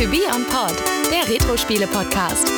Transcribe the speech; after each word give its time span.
To 0.00 0.06
Be 0.06 0.22
On 0.34 0.46
Pod, 0.46 0.82
der 1.12 1.28
Retro-Spiele-Podcast. 1.28 2.50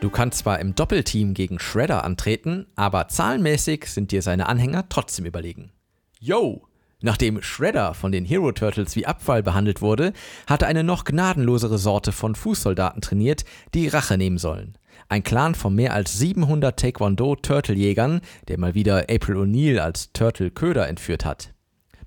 Du 0.00 0.10
kannst 0.10 0.38
zwar 0.40 0.58
im 0.58 0.74
Doppelteam 0.74 1.32
gegen 1.32 1.60
Shredder 1.60 2.02
antreten, 2.02 2.66
aber 2.74 3.06
zahlenmäßig 3.06 3.86
sind 3.86 4.10
dir 4.10 4.20
seine 4.20 4.48
Anhänger 4.48 4.88
trotzdem 4.88 5.26
überlegen. 5.26 5.70
Yo! 6.18 6.66
Nachdem 7.02 7.40
Shredder 7.40 7.94
von 7.94 8.10
den 8.10 8.24
Hero 8.24 8.50
Turtles 8.50 8.96
wie 8.96 9.06
Abfall 9.06 9.44
behandelt 9.44 9.80
wurde, 9.80 10.12
hatte 10.48 10.66
eine 10.66 10.82
noch 10.82 11.04
gnadenlosere 11.04 11.78
Sorte 11.78 12.10
von 12.10 12.34
Fußsoldaten 12.34 13.00
trainiert, 13.00 13.44
die 13.74 13.86
Rache 13.86 14.18
nehmen 14.18 14.38
sollen. 14.38 14.76
Ein 15.08 15.22
Clan 15.22 15.54
von 15.54 15.72
mehr 15.72 15.94
als 15.94 16.18
700 16.18 16.76
Taekwondo-Turtle-Jägern, 16.80 18.22
der 18.48 18.58
mal 18.58 18.74
wieder 18.74 19.02
April 19.08 19.36
O'Neil 19.36 19.78
als 19.78 20.12
Turtle-Köder 20.12 20.88
entführt 20.88 21.24
hat. 21.24 21.51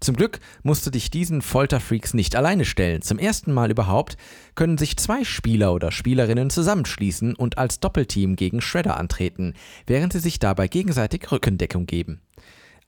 Zum 0.05 0.15
Glück 0.15 0.39
musst 0.61 0.85
du 0.85 0.91
dich 0.91 1.09
diesen 1.09 1.41
Folterfreaks 1.41 2.13
nicht 2.13 2.35
alleine 2.35 2.63
stellen. 2.63 3.01
Zum 3.01 3.17
ersten 3.17 3.51
Mal 3.51 3.71
überhaupt 3.71 4.17
können 4.53 4.77
sich 4.77 4.97
zwei 4.97 5.23
Spieler 5.23 5.73
oder 5.73 5.91
Spielerinnen 5.91 6.51
zusammenschließen 6.51 7.33
und 7.33 7.57
als 7.57 7.79
Doppelteam 7.79 8.35
gegen 8.35 8.61
Shredder 8.61 8.97
antreten, 8.97 9.55
während 9.87 10.13
sie 10.13 10.19
sich 10.19 10.37
dabei 10.37 10.67
gegenseitig 10.67 11.31
Rückendeckung 11.31 11.87
geben. 11.87 12.21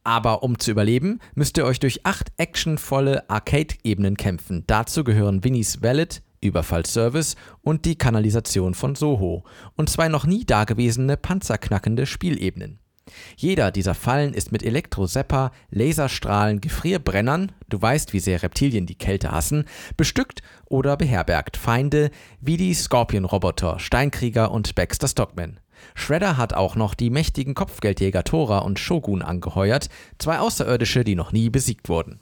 Aber 0.03 0.43
um 0.43 0.59
zu 0.59 0.69
überleben, 0.69 1.17
müsst 1.33 1.57
ihr 1.57 1.65
euch 1.65 1.79
durch 1.79 2.05
acht 2.05 2.31
actionvolle 2.37 3.27
Arcade-Ebenen 3.31 4.15
kämpfen. 4.15 4.63
Dazu 4.67 5.03
gehören 5.03 5.43
Winnies 5.43 5.81
Valet, 5.81 6.21
Überfallservice 6.41 7.35
und 7.63 7.85
die 7.85 7.97
Kanalisation 7.97 8.75
von 8.75 8.93
Soho 8.93 9.43
und 9.75 9.89
zwei 9.89 10.07
noch 10.07 10.27
nie 10.27 10.45
dagewesene 10.45 11.17
panzerknackende 11.17 12.05
Spielebenen. 12.05 12.77
Jeder 13.35 13.71
dieser 13.71 13.95
Fallen 13.95 14.33
ist 14.33 14.51
mit 14.51 14.63
Elektrosepper, 14.63 15.51
Laserstrahlen, 15.69 16.61
Gefrierbrennern, 16.61 17.51
du 17.69 17.81
weißt, 17.81 18.13
wie 18.13 18.19
sehr 18.19 18.43
Reptilien 18.43 18.85
die 18.85 18.97
Kälte 18.97 19.31
hassen, 19.31 19.65
bestückt 19.95 20.41
oder 20.65 20.97
beherbergt 20.97 21.57
Feinde 21.57 22.11
wie 22.41 22.57
die 22.57 22.73
Scorpion-Roboter, 22.73 23.79
Steinkrieger 23.79 24.51
und 24.51 24.75
Baxter 24.75 25.07
Stockman. 25.07 25.59
Shredder 25.95 26.37
hat 26.37 26.53
auch 26.53 26.75
noch 26.75 26.93
die 26.93 27.09
mächtigen 27.09 27.53
Kopfgeldjäger 27.53 28.23
Tora 28.23 28.59
und 28.59 28.79
Shogun 28.79 29.21
angeheuert, 29.21 29.89
zwei 30.17 30.39
Außerirdische, 30.39 31.03
die 31.03 31.15
noch 31.15 31.31
nie 31.31 31.49
besiegt 31.49 31.89
wurden. 31.89 32.19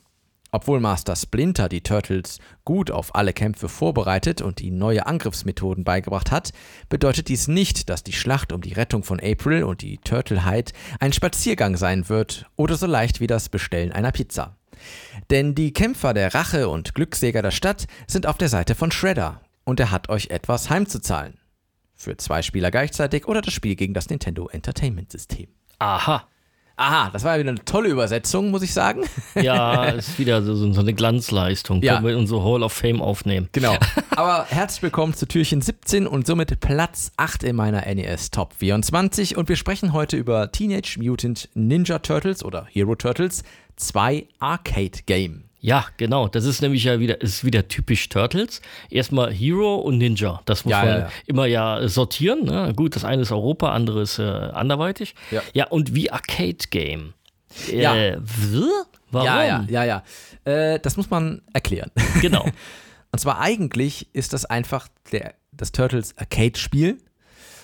Obwohl 0.56 0.80
Master 0.80 1.14
Splinter 1.16 1.68
die 1.68 1.82
Turtles 1.82 2.38
gut 2.64 2.90
auf 2.90 3.14
alle 3.14 3.34
Kämpfe 3.34 3.68
vorbereitet 3.68 4.40
und 4.40 4.62
ihnen 4.62 4.78
neue 4.78 5.04
Angriffsmethoden 5.04 5.84
beigebracht 5.84 6.30
hat, 6.30 6.54
bedeutet 6.88 7.28
dies 7.28 7.46
nicht, 7.46 7.90
dass 7.90 8.02
die 8.02 8.14
Schlacht 8.14 8.52
um 8.52 8.62
die 8.62 8.72
Rettung 8.72 9.02
von 9.02 9.20
April 9.20 9.64
und 9.64 9.82
die 9.82 9.98
Turtle 9.98 10.50
Hide 10.50 10.72
ein 10.98 11.12
Spaziergang 11.12 11.76
sein 11.76 12.08
wird 12.08 12.46
oder 12.56 12.76
so 12.76 12.86
leicht 12.86 13.20
wie 13.20 13.26
das 13.26 13.50
Bestellen 13.50 13.92
einer 13.92 14.12
Pizza. 14.12 14.56
Denn 15.28 15.54
die 15.54 15.74
Kämpfer 15.74 16.14
der 16.14 16.32
Rache 16.32 16.70
und 16.70 16.94
Glückssäger 16.94 17.42
der 17.42 17.50
Stadt 17.50 17.86
sind 18.06 18.26
auf 18.26 18.38
der 18.38 18.48
Seite 18.48 18.74
von 18.74 18.90
Shredder 18.90 19.42
und 19.64 19.78
er 19.78 19.90
hat 19.90 20.08
euch 20.08 20.30
etwas 20.30 20.70
heimzuzahlen. 20.70 21.38
Für 21.92 22.16
zwei 22.16 22.40
Spieler 22.40 22.70
gleichzeitig 22.70 23.28
oder 23.28 23.42
das 23.42 23.52
Spiel 23.52 23.76
gegen 23.76 23.92
das 23.92 24.08
Nintendo 24.08 24.48
Entertainment 24.48 25.12
System. 25.12 25.48
Aha. 25.80 26.26
Aha, 26.78 27.08
das 27.10 27.24
war 27.24 27.34
ja 27.34 27.40
wieder 27.40 27.50
eine 27.50 27.64
tolle 27.64 27.88
Übersetzung, 27.88 28.50
muss 28.50 28.62
ich 28.62 28.72
sagen. 28.72 29.02
Ja, 29.34 29.84
ist 29.84 30.18
wieder 30.18 30.42
so, 30.42 30.54
so 30.54 30.80
eine 30.80 30.94
Glanzleistung. 30.94 31.82
Ja. 31.82 31.94
Können 31.94 32.06
wir 32.06 32.18
unsere 32.18 32.42
Hall 32.42 32.62
of 32.62 32.72
Fame 32.72 33.02
aufnehmen. 33.02 33.48
Genau. 33.52 33.76
Aber 34.10 34.46
herzlich 34.48 34.82
willkommen 34.82 35.14
zu 35.14 35.26
Türchen 35.26 35.60
17 35.60 36.06
und 36.06 36.26
somit 36.26 36.58
Platz 36.60 37.12
8 37.16 37.44
in 37.44 37.56
meiner 37.56 37.86
NES 37.86 38.30
Top 38.30 38.54
24. 38.58 39.36
Und 39.36 39.48
wir 39.48 39.56
sprechen 39.56 39.92
heute 39.92 40.16
über 40.16 40.52
Teenage 40.52 40.98
Mutant 40.98 41.48
Ninja 41.54 41.98
Turtles 41.98 42.44
oder 42.44 42.66
Hero 42.70 42.94
Turtles 42.94 43.42
2 43.76 44.26
Arcade 44.38 45.00
Game. 45.04 45.45
Ja, 45.60 45.86
genau. 45.96 46.28
Das 46.28 46.44
ist 46.44 46.60
nämlich 46.62 46.84
ja 46.84 47.00
wieder, 47.00 47.20
ist 47.20 47.44
wieder 47.44 47.66
typisch 47.66 48.08
Turtles. 48.08 48.60
Erstmal 48.90 49.32
Hero 49.32 49.76
und 49.76 49.98
Ninja. 49.98 50.40
Das 50.44 50.64
muss 50.64 50.72
Ja, 50.72 50.78
man 50.78 50.88
ja, 50.88 50.98
ja. 50.98 51.10
immer 51.26 51.46
ja 51.46 51.88
sortieren. 51.88 52.44
Ne? 52.44 52.72
Gut, 52.76 52.94
das 52.94 53.04
eine 53.04 53.22
ist 53.22 53.32
Europa, 53.32 53.72
andere 53.72 54.02
ist 54.02 54.18
äh, 54.18 54.22
anderweitig. 54.22 55.14
Ja. 55.30 55.42
ja, 55.54 55.66
und 55.66 55.94
wie 55.94 56.10
Arcade 56.10 56.58
Game. 56.70 57.14
Ja. 57.72 57.96
Äh, 57.96 58.18
w? 58.20 58.62
Warum? 59.10 59.26
Ja, 59.26 59.44
ja, 59.44 59.64
ja, 59.68 59.84
ja. 59.84 60.02
Äh, 60.44 60.78
das 60.80 60.96
muss 60.96 61.10
man 61.10 61.42
erklären. 61.52 61.90
Genau. 62.20 62.44
Und 63.12 63.18
zwar 63.20 63.40
eigentlich 63.40 64.08
ist 64.12 64.32
das 64.34 64.44
einfach 64.44 64.88
der, 65.12 65.34
das 65.52 65.72
Turtles 65.72 66.18
Arcade-Spiel. 66.18 66.98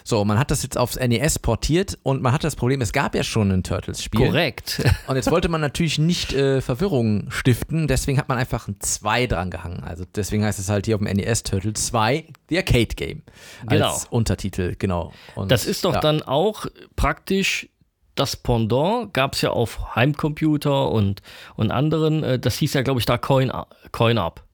So, 0.04 0.24
man 0.24 0.38
hat 0.38 0.50
das 0.50 0.62
jetzt 0.62 0.76
aufs 0.78 0.96
NES 0.96 1.38
portiert 1.38 1.98
und 2.02 2.22
man 2.22 2.32
hat 2.32 2.44
das 2.44 2.56
Problem, 2.56 2.80
es 2.80 2.92
gab 2.92 3.14
ja 3.14 3.22
schon 3.22 3.50
ein 3.50 3.62
Turtles-Spiel. 3.62 4.26
Korrekt. 4.26 4.82
Und 5.06 5.16
jetzt 5.16 5.30
wollte 5.30 5.48
man 5.48 5.60
natürlich 5.60 5.98
nicht 5.98 6.32
äh, 6.32 6.60
Verwirrung 6.60 7.30
stiften, 7.30 7.86
deswegen 7.88 8.18
hat 8.18 8.28
man 8.28 8.38
einfach 8.38 8.68
ein 8.68 8.76
2 8.80 9.26
dran 9.26 9.50
gehangen. 9.50 9.82
Also 9.84 10.04
deswegen 10.14 10.44
heißt 10.44 10.58
es 10.58 10.68
halt 10.68 10.86
hier 10.86 10.96
auf 10.96 11.02
dem 11.02 11.14
NES 11.16 11.42
Turtle 11.44 11.72
2, 11.72 12.24
The 12.48 12.58
Arcade 12.58 12.94
Game. 12.96 13.22
Als 13.66 13.70
Genau. 13.80 14.00
Untertitel, 14.10 14.74
genau. 14.78 15.12
Und, 15.34 15.50
Das 15.50 15.64
ist 15.66 15.84
doch 15.84 15.94
ja. 15.94 16.00
dann 16.00 16.22
auch 16.22 16.66
praktisch 16.96 17.69
das 18.14 18.36
Pendant, 18.36 19.14
gab 19.14 19.34
es 19.34 19.40
ja 19.40 19.50
auf 19.50 19.94
Heimcomputer 19.94 20.90
und, 20.90 21.22
und 21.56 21.70
anderen. 21.70 22.22
äh, 22.22 22.38
Das 22.38 22.56
hieß 22.56 22.74
ja, 22.74 22.82
glaube 22.82 23.00
ich, 23.00 23.06
da 23.06 23.16
Coin, 23.19 23.50
Coin 23.90 24.19
Up. 24.19 24.44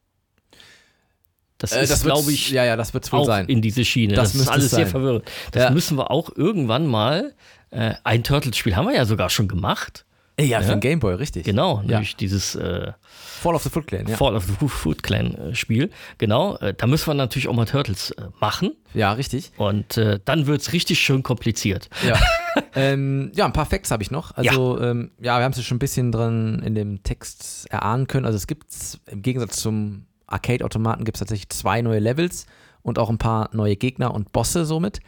Das 1.59 1.73
Äh, 1.73 1.83
ist, 1.85 2.03
glaube 2.05 2.33
ich, 2.33 2.51
Ja, 2.51 2.65
ja, 2.65 2.77
das 2.77 2.95
wird 2.95 3.11
wohl 3.13 3.25
sein. 3.25 3.47
in 3.47 3.61
diese 3.63 3.85
Schiene. 3.85 4.15
Das 4.15 4.33
Das, 4.33 4.43
ist 4.43 4.49
alles 4.49 4.65
es 4.67 4.71
sehr 4.71 4.87
verwirrend. 4.87 5.25
Das 5.53 5.65
Ja. 5.65 5.71
müssen 5.71 5.97
wir 5.99 6.11
auch 6.11 6.31
irgendwann 6.37 6.87
mal. 6.87 7.35
Äh, 7.71 7.95
ein 8.05 8.23
Turtles-Spiel 8.25 8.77
haben 8.77 8.87
wir 8.87 8.95
ja 8.95 9.05
sogar 9.05 9.29
schon 9.29 9.47
gemacht. 9.49 10.05
Äh, 10.37 10.45
ja, 10.45 10.61
für 10.61 10.69
Ja? 10.69 10.75
den 10.77 10.81
Gameboy, 10.81 11.15
richtig. 11.15 11.45
Genau, 11.45 11.79
Ja. 11.83 11.95
nämlich 11.95 12.15
dieses 12.15 12.55
äh, 12.55 12.93
Fall 13.11 13.57
of 13.57 13.65
the 13.65 13.71
Foot 13.71 13.89
Clan, 13.89 14.07
ja. 14.07 14.17
Fall 14.17 14.37
of 14.37 14.45
the 14.61 14.69
Food 14.69 15.03
Clan 15.03 15.35
äh, 15.35 15.55
Spiel. 15.57 15.91
Genau, 16.19 16.57
äh, 16.59 16.75
da 16.75 16.87
müssen 16.87 17.09
wir 17.09 17.15
natürlich 17.15 17.49
auch 17.49 17.55
mal 17.55 17.65
Turtles 17.67 18.13
äh, 18.13 18.23
machen. 18.41 18.71
Ja, 18.95 19.13
richtig. 19.13 19.51
Und 19.57 19.97
äh, 19.97 20.21
dann 20.25 20.47
wird 20.47 20.61
es 20.61 20.73
richtig 20.73 21.01
schön 21.01 21.25
kompliziert. 21.25 21.91
Ja. 22.07 22.17
ähm, 22.77 23.33
ja, 23.35 23.47
ein 23.47 23.53
paar 23.53 23.67
Facts 23.67 23.91
habe 23.91 24.03
ich 24.05 24.11
noch. 24.13 24.37
Also, 24.37 24.79
ja, 24.81 24.91
ähm, 24.93 25.11
ja 25.21 25.39
wir 25.39 25.45
haben 25.45 25.51
es 25.53 25.59
ja 25.59 25.65
schon 25.65 25.77
ein 25.77 25.81
bisschen 25.81 26.13
dran 26.13 26.63
in 26.65 26.75
dem 26.77 27.03
Text 27.03 27.67
erahnen 27.71 28.07
können. 28.07 28.25
Also, 28.25 28.37
es 28.37 28.47
gibt 28.47 28.67
im 29.07 29.23
Gegensatz 29.23 29.57
zum 29.61 30.07
Arcade-Automaten 30.29 31.05
gibt 31.05 31.17
es 31.17 31.21
tatsächlich 31.21 31.49
zwei 31.51 31.83
neue 31.83 31.99
Levels 31.99 32.47
und 32.83 32.99
auch 32.99 33.11
ein 33.11 33.19
paar 33.19 33.51
neue 33.53 33.77
Gegner 33.77 34.15
und 34.15 34.33
Bosse 34.33 34.65
somit. 34.65 35.01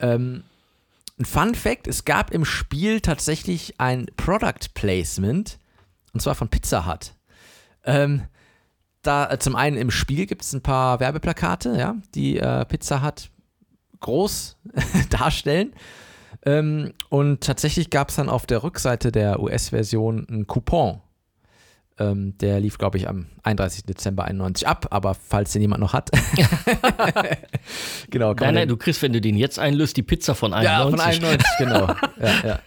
Ähm, 0.00 0.44
ein 1.18 1.24
Fun 1.24 1.54
Fact: 1.54 1.86
Es 1.86 2.04
gab 2.04 2.32
im 2.32 2.44
Spiel 2.44 3.00
tatsächlich 3.00 3.80
ein 3.80 4.06
Product 4.16 4.74
Placement 4.74 5.58
und 6.12 6.20
zwar 6.20 6.34
von 6.34 6.48
Pizza 6.48 6.86
Hut. 6.86 7.14
Ähm, 7.84 8.22
da 9.02 9.30
äh, 9.30 9.38
zum 9.38 9.56
einen 9.56 9.76
im 9.76 9.90
Spiel 9.90 10.26
gibt 10.26 10.42
es 10.42 10.52
ein 10.52 10.62
paar 10.62 11.00
Werbeplakate, 11.00 11.76
ja, 11.76 11.96
die 12.14 12.38
äh, 12.38 12.64
Pizza 12.64 13.04
Hut 13.04 13.30
groß 14.00 14.56
darstellen. 15.10 15.74
Ähm, 16.46 16.92
und 17.08 17.42
tatsächlich 17.42 17.90
gab 17.90 18.10
es 18.10 18.16
dann 18.16 18.28
auf 18.28 18.46
der 18.46 18.62
Rückseite 18.62 19.12
der 19.12 19.40
US-Version 19.40 20.26
einen 20.28 20.46
Coupon. 20.46 21.00
Ähm, 21.96 22.36
der 22.38 22.58
lief, 22.58 22.76
glaube 22.76 22.98
ich, 22.98 23.08
am 23.08 23.26
31. 23.44 23.84
Dezember 23.84 24.24
91 24.24 24.66
ab, 24.66 24.88
aber 24.90 25.14
falls 25.14 25.52
den 25.52 25.62
jemand 25.62 25.80
noch 25.80 25.92
hat. 25.92 26.10
genau, 28.10 28.34
Nein, 28.34 28.54
nein, 28.54 28.68
du 28.68 28.76
kriegst, 28.76 29.00
wenn 29.02 29.12
du 29.12 29.20
den 29.20 29.36
jetzt 29.36 29.60
einlöst, 29.60 29.96
die 29.96 30.02
Pizza 30.02 30.34
von 30.34 30.52
91. 30.52 30.66
ja, 30.66 30.90
von 30.90 31.00
91, 31.00 31.48
genau. 31.58 31.86
ja, 32.20 32.48
ja. 32.48 32.58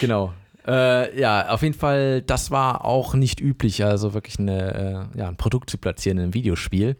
Genau. 0.00 0.32
Äh, 0.66 1.20
ja, 1.20 1.48
auf 1.48 1.62
jeden 1.62 1.74
Fall, 1.74 2.22
das 2.22 2.50
war 2.50 2.84
auch 2.84 3.14
nicht 3.14 3.40
üblich, 3.40 3.84
also 3.84 4.14
wirklich 4.14 4.38
eine, 4.38 5.10
äh, 5.14 5.18
ja, 5.18 5.28
ein 5.28 5.36
Produkt 5.36 5.68
zu 5.68 5.76
platzieren 5.76 6.18
in 6.18 6.24
einem 6.24 6.34
Videospiel. 6.34 6.96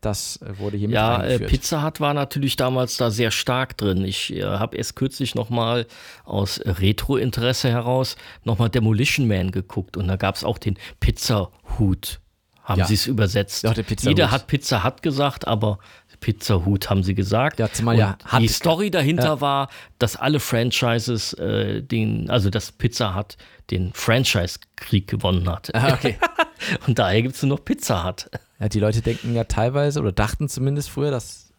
Das 0.00 0.40
äh, 0.42 0.58
wurde 0.58 0.76
hier 0.78 0.88
Ja, 0.88 1.16
äh, 1.18 1.22
eingeführt. 1.34 1.50
Pizza 1.50 1.84
Hut 1.84 2.00
war 2.00 2.14
natürlich 2.14 2.56
damals 2.56 2.96
da 2.96 3.10
sehr 3.10 3.30
stark 3.30 3.76
drin. 3.76 4.04
Ich 4.04 4.34
äh, 4.34 4.42
habe 4.44 4.76
erst 4.76 4.96
kürzlich 4.96 5.34
nochmal 5.34 5.86
aus 6.24 6.60
Retro-Interesse 6.64 7.68
heraus 7.70 8.16
nochmal 8.44 8.70
Demolition 8.70 9.28
Man 9.28 9.50
geguckt 9.50 9.96
und 9.96 10.08
da 10.08 10.16
gab 10.16 10.36
es 10.36 10.44
auch 10.44 10.56
den 10.58 10.78
Pizza-Hut, 11.00 12.20
haben 12.62 12.78
Ja. 12.80 12.86
sie 12.86 12.94
es 12.94 13.06
übersetzt. 13.06 13.62
Ja. 13.64 13.74
Jeder 14.00 14.30
hat 14.30 14.46
Pizza 14.46 14.84
Hut 14.84 15.02
gesagt, 15.02 15.46
aber 15.46 15.78
Pizza-Hut 16.20 16.90
haben 16.90 17.02
sie 17.02 17.14
gesagt. 17.14 17.58
Ja, 17.58 17.70
zumal 17.72 17.96
ja 17.98 18.16
Hut- 18.32 18.40
die 18.42 18.48
Story 18.48 18.90
dahinter 18.90 19.40
war, 19.40 19.68
dass 19.98 20.16
alle 20.16 20.40
Franchises 20.40 21.32
äh, 21.34 21.82
den, 21.82 22.28
also 22.30 22.50
dass 22.50 22.72
Pizza 22.72 23.14
Hut 23.16 23.36
den 23.70 23.92
Franchise-Krieg 23.94 25.08
gewonnen 25.08 25.48
hat. 25.48 25.74
Ah, 25.74 25.94
okay. 25.94 26.18
Und 26.86 26.98
daher 26.98 27.22
gibt 27.22 27.34
es 27.36 27.42
nur 27.42 27.56
noch 27.58 27.64
Pizza 27.64 28.04
Hut. 28.06 28.28
Ja, 28.60 28.68
die 28.68 28.78
Leute 28.80 29.00
denken 29.02 29.34
ja 29.34 29.44
teilweise 29.44 30.00
oder 30.00 30.12
dachten 30.12 30.48
zumindest 30.48 30.90
früher, 30.90 31.10
dass 31.10 31.52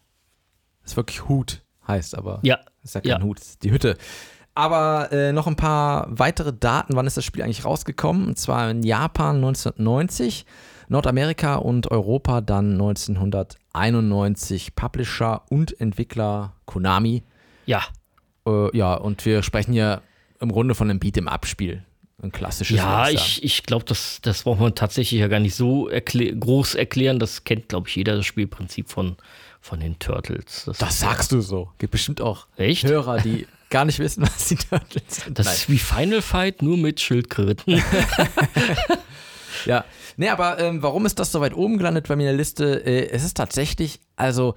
es 0.83 0.95
wirklich 0.95 1.27
Hut 1.27 1.63
heißt, 1.87 2.15
aber 2.17 2.39
Ja. 2.43 2.59
ist 2.83 2.95
ja 2.95 3.01
kein 3.01 3.09
Ja. 3.09 3.21
Hut, 3.21 3.39
ist 3.39 3.63
die 3.63 3.71
Hütte. 3.71 3.97
Aber 4.53 5.11
äh, 5.11 5.31
noch 5.31 5.47
ein 5.47 5.55
paar 5.55 6.07
weitere 6.09 6.53
Daten, 6.53 6.95
wann 6.95 7.07
ist 7.07 7.17
das 7.17 7.23
Spiel 7.25 7.41
eigentlich 7.43 7.65
rausgekommen? 7.65 8.27
Und 8.27 8.37
zwar 8.37 8.69
in 8.69 8.83
Japan 8.83 9.37
1990, 9.37 10.45
Nordamerika 10.89 11.55
und 11.55 11.89
Europa 11.89 12.41
dann 12.41 12.73
1991. 13.73 14.75
Publisher 14.75 15.43
und 15.49 15.79
Entwickler 15.79 16.53
Konami. 16.65 17.23
Ja, 17.65 17.81
Äh, 18.45 18.75
ja, 18.75 18.95
und 18.95 19.23
wir 19.25 19.41
sprechen 19.43 19.71
hier 19.71 20.01
im 20.39 20.51
Grunde 20.51 20.73
von 20.75 20.89
einem 20.89 20.99
Beat'em-up-Spiel. 20.99 21.85
Ein 22.21 22.31
klassisches 22.31 22.77
Ja, 22.77 23.07
Western. 23.07 23.15
ich, 23.25 23.43
ich 23.43 23.63
glaube, 23.63 23.85
das, 23.85 24.19
das 24.21 24.43
braucht 24.43 24.59
man 24.59 24.75
tatsächlich 24.75 25.19
ja 25.19 25.27
gar 25.27 25.39
nicht 25.39 25.55
so 25.55 25.89
erklä 25.89 26.31
groß 26.33 26.75
erklären. 26.75 27.17
Das 27.19 27.43
kennt, 27.43 27.69
glaube 27.69 27.89
ich, 27.89 27.95
jeder 27.95 28.15
das 28.15 28.25
Spielprinzip 28.25 28.89
von, 28.89 29.17
von 29.59 29.79
den 29.79 29.97
Turtles. 29.97 30.69
Das 30.77 30.99
sagst 30.99 31.31
du 31.31 31.41
so. 31.41 31.71
Gibt 31.79 31.91
bestimmt 31.91 32.21
auch 32.21 32.47
Echt? 32.57 32.83
Hörer, 32.83 33.19
die 33.21 33.47
gar 33.71 33.85
nicht 33.85 33.97
wissen, 33.99 34.21
was 34.23 34.49
die 34.49 34.55
Turtles 34.55 35.03
sind. 35.07 35.39
Das 35.39 35.47
Nein. 35.47 35.55
ist 35.55 35.69
wie 35.69 35.79
Final 35.79 36.21
Fight, 36.21 36.61
nur 36.61 36.77
mit 36.77 36.99
Schildkröten. 36.99 37.81
Ja, 39.65 39.85
nee, 40.17 40.29
aber 40.29 40.59
ähm, 40.59 40.81
warum 40.81 41.05
ist 41.05 41.19
das 41.19 41.31
so 41.31 41.39
weit 41.41 41.53
oben 41.53 41.77
gelandet 41.77 42.07
bei 42.07 42.15
mir 42.15 42.23
in 42.23 42.27
der 42.29 42.37
Liste? 42.37 42.83
Äh, 42.85 43.09
es 43.09 43.23
ist 43.23 43.37
tatsächlich, 43.37 43.99
also 44.15 44.55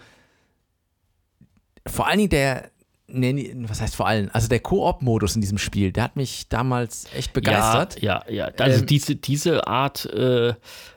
vor 1.86 2.06
allen 2.06 2.18
Dingen 2.18 2.30
der, 2.30 2.70
nee, 3.06 3.54
was 3.68 3.80
heißt 3.80 3.96
vor 3.96 4.06
allem, 4.06 4.30
also 4.32 4.48
der 4.48 4.60
Koop-Modus 4.60 5.34
in 5.34 5.40
diesem 5.40 5.58
Spiel, 5.58 5.92
der 5.92 6.04
hat 6.04 6.16
mich 6.16 6.48
damals 6.48 7.06
echt 7.16 7.32
begeistert. 7.32 8.00
Ja, 8.02 8.24
ja, 8.28 8.48
ja. 8.48 8.52
Also 8.58 8.80
Ähm, 8.80 8.86
diese, 8.86 9.16
diese 9.16 9.66
Art 9.66 10.06
äh, 10.06 10.54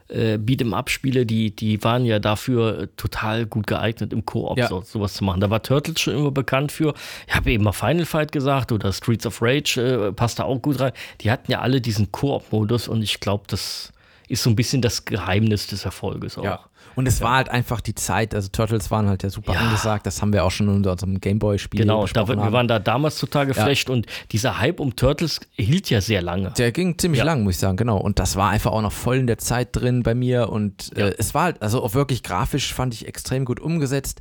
äh, 0.10 0.38
Beat'em-up-Spiele, 0.38 1.26
die, 1.26 1.54
die 1.56 1.84
waren 1.84 2.06
ja 2.06 2.20
dafür 2.20 2.80
äh, 2.84 2.88
total 2.96 3.46
gut 3.46 3.68
geeignet, 3.68 4.14
im 4.14 4.26
Koop 4.26 4.58
Ja. 4.58 4.68
so, 4.68 4.82
sowas 4.82 5.14
zu 5.16 5.24
machen. 5.26 5.42
Da 5.42 5.50
war 5.50 5.62
Turtles 5.62 6.00
schon 6.00 6.16
immer 6.16 6.32
bekannt 6.32 6.72
für. 6.72 6.94
Ich 7.28 7.36
habe 7.36 7.52
eben 7.52 7.64
mal 7.66 7.74
Final 7.74 8.06
Fight 8.06 8.32
gesagt 8.32 8.72
oder 8.72 8.94
Streets 8.94 9.26
of 9.26 9.42
Rage 9.42 9.82
äh, 9.82 10.14
passt 10.14 10.40
da 10.40 10.44
auch 10.44 10.62
gut 10.62 10.80
rein. 10.80 10.94
Die 11.22 11.30
hatten 11.30 11.52
ja 11.52 11.60
alle 11.60 11.82
diesen 11.82 12.12
Koop-Modus 12.12 12.88
und 12.88 13.02
ich 13.04 13.20
glaube, 13.20 13.44
das 13.48 13.92
ist 14.28 14.44
so 14.44 14.50
ein 14.50 14.56
bisschen 14.56 14.82
das 14.82 15.06
Geheimnis 15.06 15.68
des 15.68 15.86
Erfolges 15.86 16.38
auch. 16.38 16.44
Ja. 16.44 16.60
Und 16.96 17.08
es 17.08 17.22
war 17.22 17.36
halt 17.36 17.50
einfach 17.50 17.80
die 17.80 17.94
Zeit, 17.94 18.34
also 18.34 18.50
Turtles 18.50 18.90
waren 18.90 19.08
halt 19.08 19.22
ja 19.22 19.30
super 19.30 19.54
Ja. 19.54 19.60
angesagt, 19.60 20.08
das 20.08 20.22
haben 20.22 20.34
wir 20.34 20.44
auch 20.44 20.50
schon 20.52 20.68
in 20.68 20.76
unserem 20.86 21.22
Gameboy-Spiel 21.22 21.82
Genau, 21.82 22.06
da, 22.08 22.28
wir 22.28 22.36
haben. 22.38 22.52
waren 22.52 22.68
da 22.68 22.80
damals 22.80 23.20
total 23.20 23.46
geflasht 23.46 23.90
und 23.92 24.08
dieser 24.32 24.60
Hype 24.60 24.80
um 24.80 24.96
Turtles 24.96 25.40
hielt 25.54 25.90
ja 25.92 26.02
sehr 26.02 26.24
lange. 26.24 26.52
Der 26.58 26.72
ging 26.72 26.98
ziemlich 26.98 27.20
Ja. 27.20 27.26
lang, 27.26 27.44
muss 27.44 27.56
ich 27.56 27.60
sagen, 27.60 27.78
genau. 27.78 27.98
Und 27.98 28.18
das 28.18 28.36
war 28.36 28.50
einfach 28.50 28.72
auch 28.72 28.82
noch 28.82 28.92
voll 28.92 29.18
in 29.18 29.28
der 29.28 29.38
Zeit 29.38 29.70
drin 29.76 30.02
bei 30.02 30.16
mir. 30.16 30.50
Und 30.50 30.92
Ja. 30.98 31.08
äh, 31.10 31.16
es 31.20 31.36
war 31.36 31.44
halt, 31.44 31.62
also 31.62 31.84
auch 31.84 31.94
wirklich 31.94 32.24
grafisch 32.24 32.74
fand 32.74 32.94
ich 32.96 33.08
extrem 33.08 33.46
gut 33.46 33.60
umgesetzt. 33.60 34.20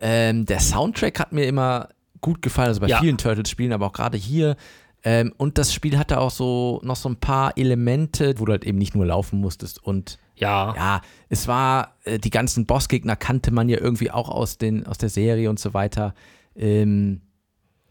Ähm, 0.00 0.46
der 0.46 0.60
Soundtrack 0.60 1.18
hat 1.18 1.32
mir 1.32 1.46
immer 1.46 1.88
gut 2.20 2.40
gefallen, 2.40 2.68
also 2.68 2.80
bei 2.80 2.86
Ja. 2.86 3.00
vielen 3.00 3.18
Turtles-Spielen, 3.18 3.72
aber 3.72 3.86
auch 3.86 3.92
gerade 3.92 4.16
hier. 4.16 4.56
Ähm, 5.04 5.32
und 5.36 5.58
das 5.58 5.74
Spiel 5.74 5.98
hatte 5.98 6.20
auch 6.20 6.30
so 6.30 6.80
noch 6.84 6.96
so 6.96 7.08
ein 7.08 7.16
paar 7.16 7.56
Elemente, 7.58 8.34
wo 8.38 8.44
du 8.44 8.52
halt 8.52 8.64
eben 8.64 8.78
nicht 8.78 8.94
nur 8.94 9.06
laufen 9.06 9.40
musstest. 9.40 9.82
Und 9.82 10.18
Ja, 10.36 10.74
ja, 10.76 11.00
es 11.28 11.48
war, 11.48 11.96
äh, 12.04 12.18
die 12.18 12.30
ganzen 12.30 12.66
Bossgegner 12.66 13.16
kannte 13.16 13.50
man 13.50 13.68
ja 13.68 13.78
irgendwie 13.78 14.10
auch 14.10 14.28
aus, 14.28 14.58
den, 14.58 14.86
aus 14.86 14.98
der 14.98 15.08
Serie 15.08 15.50
und 15.50 15.58
so 15.58 15.74
weiter. 15.74 16.14
Ähm, 16.54 17.22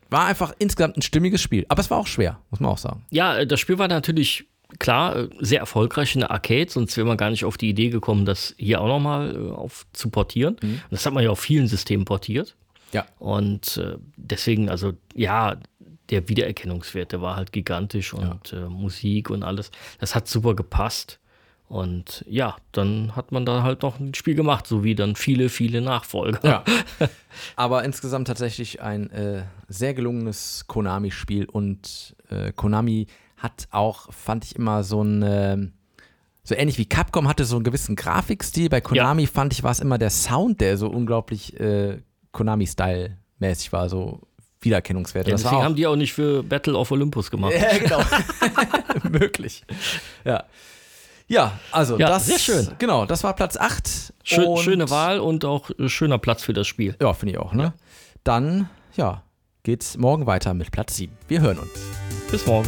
war 0.09 0.25
einfach 0.25 0.53
insgesamt 0.59 0.97
ein 0.97 1.01
stimmiges 1.01 1.41
Spiel. 1.41 1.65
Aber 1.69 1.81
es 1.81 1.89
war 1.89 1.97
auch 1.97 2.07
schwer, 2.07 2.39
muss 2.49 2.59
man 2.59 2.71
auch 2.71 2.77
sagen. 2.77 3.05
Ja, 3.11 3.37
äh, 3.37 3.47
das 3.47 3.59
Spiel 3.59 3.77
war 3.77 3.87
natürlich 3.87 4.45
klar 4.79 5.15
äh, 5.15 5.29
sehr 5.39 5.59
erfolgreich 5.59 6.15
in 6.15 6.21
der 6.21 6.31
Arcade, 6.31 6.69
sonst 6.69 6.95
wäre 6.95 7.07
man 7.07 7.17
gar 7.17 7.29
nicht 7.29 7.45
auf 7.45 7.57
die 7.57 7.69
Idee 7.69 7.89
gekommen, 7.89 8.25
das 8.25 8.55
hier 8.57 8.81
auch 8.81 8.87
nochmal 8.87 9.35
äh, 9.35 9.51
auf 9.51 9.85
zu 9.93 10.09
portieren. 10.09 10.55
Und 10.61 10.81
Das 10.91 11.05
hat 11.05 11.13
man 11.13 11.23
ja 11.23 11.29
auf 11.29 11.39
vielen 11.39 11.67
Systemen 11.67 12.05
portiert. 12.05 12.55
Ja. 12.93 13.05
Und 13.19 13.77
äh, 13.77 13.97
deswegen, 14.17 14.69
also 14.69 14.93
ja, 15.15 15.57
der 16.11 16.27
Wiedererkennungswert, 16.27 17.13
der 17.13 17.21
war 17.21 17.35
halt 17.35 17.51
gigantisch 17.51 18.13
und 18.13 18.53
äh, 18.53 18.67
Musik 18.67 19.29
und 19.29 19.43
alles. 19.43 19.71
Das 19.99 20.13
hat 20.13 20.27
super 20.27 20.55
gepasst. 20.55 21.19
Und 21.71 22.25
ja, 22.27 22.57
dann 22.73 23.15
hat 23.15 23.31
man 23.31 23.45
da 23.45 23.63
halt 23.63 23.81
noch 23.81 23.97
ein 23.97 24.13
Spiel 24.13 24.35
gemacht, 24.35 24.67
so 24.67 24.83
wie 24.83 24.93
dann 24.93 25.15
viele, 25.15 25.47
viele 25.47 25.79
Nachfolger. 25.79 26.39
Ja. 26.43 26.63
Aber 27.55 27.85
insgesamt 27.85 28.27
tatsächlich 28.27 28.81
ein 28.81 29.09
äh, 29.11 29.43
sehr 29.69 29.93
gelungenes 29.93 30.65
Konami-Spiel 30.67 31.45
und 31.45 32.13
äh, 32.29 32.51
Konami 32.51 33.07
hat 33.37 33.69
auch, 33.71 34.11
fand 34.11 34.43
ich 34.43 34.57
immer 34.57 34.83
so 34.83 35.01
ein, 35.01 35.23
ähm, 35.25 35.71
so 36.43 36.55
ähnlich 36.55 36.77
wie 36.77 36.87
Capcom 36.87 37.29
hatte 37.29 37.45
so 37.45 37.55
einen 37.55 37.63
gewissen 37.63 37.95
Grafikstil. 37.95 38.67
Bei 38.67 38.81
Konami 38.81 39.25
fand 39.25 39.53
ich, 39.53 39.63
war 39.63 39.71
es 39.71 39.79
immer 39.79 39.97
der 39.97 40.09
Sound, 40.09 40.59
der 40.59 40.77
so 40.77 40.89
unglaublich 40.89 41.57
äh, 41.57 42.01
Konami-Style-mäßig 42.33 43.71
war, 43.71 43.87
so 43.87 44.27
Wiedererkennungswerte. 44.61 45.31
Ja, 45.31 45.35
deswegen 45.37 45.63
haben 45.63 45.75
die 45.75 45.87
auch 45.87 45.95
nicht 45.95 46.13
für 46.13 46.43
Battle 46.43 46.75
of 46.77 46.91
Olympus 46.91 47.31
gemacht. 47.31 47.53
ja, 47.53 47.77
genau. 47.77 48.01
Möglich. 49.09 49.63
Ja. 50.23 50.43
Ja, 51.27 51.59
also 51.71 51.97
Ja, 51.97 52.09
das. 52.09 52.27
sehr 52.27 52.39
schön. 52.39 52.67
Genau, 52.77 53.05
das 53.05 53.23
war 53.23 53.33
Platz 53.35 53.55
8. 53.57 54.13
Schön, 54.23 54.57
schöne 54.57 54.89
Wahl 54.89 55.19
und 55.19 55.45
auch 55.45 55.69
äh, 55.79 55.87
schöner 55.87 56.17
Platz 56.17 56.43
für 56.43 56.53
das 56.53 56.67
Spiel. 56.67 56.95
Ja, 57.01 57.13
finde 57.13 57.33
ich 57.33 57.37
auch, 57.39 57.53
ne? 57.53 57.73
Dann, 58.23 58.69
ja, 58.95 59.23
geht's 59.63 59.97
morgen 59.97 60.25
weiter 60.27 60.53
mit 60.53 60.71
Platz 60.71 60.95
7. 60.97 61.17
Wir 61.27 61.39
hören 61.41 61.57
uns. 61.59 61.71
Bis 62.29 62.45
morgen. 62.45 62.67